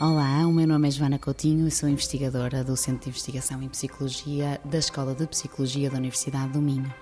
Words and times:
Olá, 0.00 0.46
o 0.46 0.52
meu 0.52 0.64
nome 0.64 0.86
é 0.86 0.90
Joana 0.92 1.18
Coutinho 1.18 1.66
e 1.66 1.72
sou 1.72 1.88
investigadora 1.88 2.62
do 2.62 2.76
Centro 2.76 3.02
de 3.02 3.08
Investigação 3.08 3.60
em 3.60 3.68
Psicologia 3.68 4.60
da 4.64 4.78
Escola 4.78 5.12
de 5.12 5.26
Psicologia 5.26 5.90
da 5.90 5.98
Universidade 5.98 6.52
do 6.52 6.62
Minho. 6.62 6.94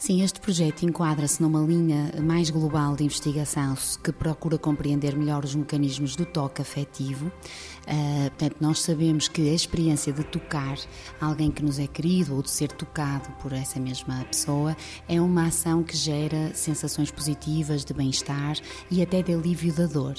Sim, 0.00 0.22
este 0.22 0.40
projeto 0.40 0.84
enquadra-se 0.84 1.42
numa 1.42 1.60
linha 1.60 2.12
mais 2.22 2.50
global 2.50 2.94
de 2.94 3.02
investigação 3.02 3.76
que 4.02 4.12
procura 4.12 4.56
compreender 4.56 5.16
melhor 5.16 5.44
os 5.44 5.56
mecanismos 5.56 6.14
do 6.14 6.24
toque 6.24 6.62
afetivo. 6.62 7.26
Uh, 7.26 8.30
portanto, 8.30 8.56
nós 8.60 8.80
sabemos 8.80 9.26
que 9.26 9.50
a 9.50 9.52
experiência 9.52 10.12
de 10.12 10.22
tocar 10.22 10.78
alguém 11.20 11.50
que 11.50 11.64
nos 11.64 11.80
é 11.80 11.88
querido 11.88 12.36
ou 12.36 12.42
de 12.42 12.50
ser 12.50 12.70
tocado 12.70 13.28
por 13.42 13.52
essa 13.52 13.80
mesma 13.80 14.24
pessoa 14.30 14.76
é 15.08 15.20
uma 15.20 15.46
ação 15.46 15.82
que 15.82 15.96
gera 15.96 16.54
sensações 16.54 17.10
positivas 17.10 17.84
de 17.84 17.92
bem-estar 17.92 18.56
e 18.88 19.02
até 19.02 19.20
de 19.20 19.34
alívio 19.34 19.72
da 19.72 19.86
dor. 19.86 20.14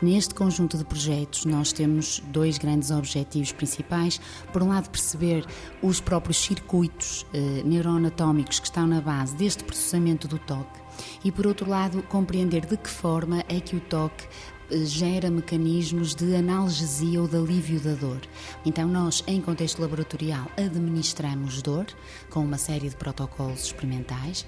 Neste 0.00 0.36
conjunto 0.36 0.78
de 0.78 0.84
projetos, 0.84 1.44
nós 1.46 1.72
temos 1.72 2.22
dois 2.28 2.58
grandes 2.58 2.92
objetivos 2.92 3.50
principais. 3.50 4.20
Por 4.52 4.62
um 4.62 4.68
lado, 4.68 4.88
perceber 4.88 5.44
os 5.82 6.00
próprios 6.00 6.36
circuitos 6.36 7.22
uh, 7.34 7.66
neuroanatómicos 7.66 8.60
que 8.60 8.66
estão 8.66 8.86
na 8.86 9.00
base 9.00 9.15
base 9.16 9.34
deste 9.34 9.64
processamento 9.64 10.28
do 10.28 10.38
toque 10.38 10.80
e, 11.24 11.32
por 11.32 11.46
outro 11.46 11.68
lado, 11.68 12.02
compreender 12.02 12.66
de 12.66 12.76
que 12.76 12.88
forma 12.88 13.42
é 13.48 13.60
que 13.60 13.76
o 13.76 13.80
toque 13.80 14.26
eh, 14.70 14.84
gera 14.84 15.30
mecanismos 15.30 16.14
de 16.14 16.34
analgesia 16.34 17.20
ou 17.20 17.28
de 17.28 17.36
alívio 17.36 17.80
da 17.80 17.94
dor. 17.94 18.20
Então, 18.64 18.88
nós, 18.88 19.24
em 19.26 19.40
contexto 19.40 19.80
laboratorial, 19.80 20.50
administramos 20.56 21.62
dor 21.62 21.86
com 22.30 22.40
uma 22.40 22.58
série 22.58 22.88
de 22.88 22.96
protocolos 22.96 23.64
experimentais 23.64 24.44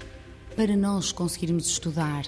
para 0.58 0.76
nós 0.76 1.12
conseguirmos 1.12 1.68
estudar 1.68 2.24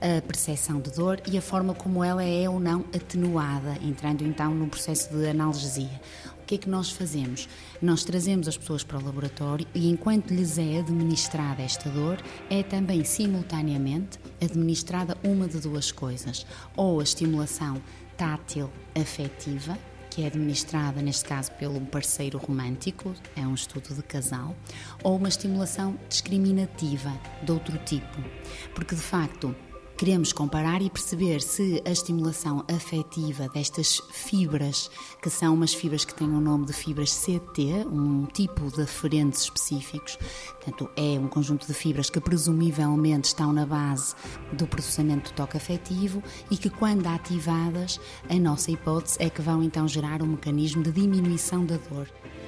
a 0.00 0.22
percepção 0.22 0.80
de 0.80 0.92
dor 0.92 1.20
e 1.28 1.36
a 1.36 1.42
forma 1.42 1.74
como 1.74 2.04
ela 2.04 2.22
é 2.22 2.48
ou 2.48 2.60
não 2.60 2.84
atenuada, 2.94 3.76
entrando 3.82 4.22
então 4.22 4.54
no 4.54 4.68
processo 4.68 5.12
de 5.12 5.26
analgesia. 5.26 6.00
O 6.40 6.44
que 6.46 6.54
é 6.54 6.58
que 6.58 6.70
nós 6.70 6.92
fazemos? 6.92 7.48
Nós 7.80 8.04
trazemos 8.04 8.46
as 8.46 8.56
pessoas 8.56 8.84
para 8.84 8.98
o 8.98 9.04
laboratório 9.04 9.66
e, 9.74 9.90
enquanto 9.90 10.30
lhes 10.30 10.58
é 10.58 10.78
administrada 10.78 11.60
esta 11.60 11.90
dor, 11.90 12.22
é 12.48 12.62
também 12.62 13.02
simultaneamente 13.02 14.16
administrada 14.40 15.18
uma 15.24 15.48
de 15.48 15.58
duas 15.58 15.90
coisas: 15.90 16.46
ou 16.76 17.00
a 17.00 17.02
estimulação 17.02 17.82
tátil 18.16 18.70
afetiva, 18.94 19.76
que 20.12 20.24
é 20.24 20.26
administrada, 20.26 21.00
neste 21.00 21.24
caso, 21.24 21.50
pelo 21.52 21.80
parceiro 21.80 22.36
romântico, 22.36 23.14
é 23.34 23.46
um 23.46 23.54
estudo 23.54 23.94
de 23.94 24.02
casal, 24.02 24.54
ou 25.02 25.16
uma 25.16 25.28
estimulação 25.28 25.98
discriminativa 26.06 27.10
de 27.42 27.50
outro 27.50 27.78
tipo. 27.78 28.22
Porque, 28.74 28.94
de 28.94 29.00
facto, 29.00 29.56
Queremos 30.02 30.32
comparar 30.32 30.82
e 30.82 30.90
perceber 30.90 31.40
se 31.40 31.80
a 31.86 31.90
estimulação 31.92 32.64
afetiva 32.66 33.48
destas 33.48 34.02
fibras, 34.10 34.90
que 35.22 35.30
são 35.30 35.54
umas 35.54 35.72
fibras 35.72 36.04
que 36.04 36.12
têm 36.12 36.26
o 36.26 36.40
nome 36.40 36.66
de 36.66 36.72
fibras 36.72 37.14
CT, 37.24 37.86
um 37.86 38.26
tipo 38.26 38.68
de 38.72 38.82
aferentes 38.82 39.42
específicos, 39.42 40.18
portanto, 40.54 40.90
é 40.96 41.20
um 41.20 41.28
conjunto 41.28 41.68
de 41.68 41.72
fibras 41.72 42.10
que 42.10 42.20
presumivelmente 42.20 43.28
estão 43.28 43.52
na 43.52 43.64
base 43.64 44.16
do 44.52 44.66
processamento 44.66 45.30
do 45.30 45.36
toque 45.36 45.56
afetivo 45.56 46.20
e 46.50 46.56
que, 46.56 46.68
quando 46.68 47.06
ativadas, 47.06 48.00
a 48.28 48.34
nossa 48.34 48.72
hipótese 48.72 49.18
é 49.20 49.30
que 49.30 49.40
vão 49.40 49.62
então 49.62 49.86
gerar 49.86 50.20
um 50.20 50.26
mecanismo 50.26 50.82
de 50.82 50.90
diminuição 50.90 51.64
da 51.64 51.76
dor. 51.76 52.08